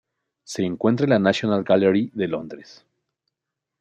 [0.43, 2.83] Se encuentra en la National Gallery de Londres.